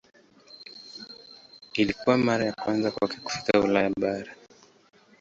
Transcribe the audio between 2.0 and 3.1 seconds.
mara ya kwanza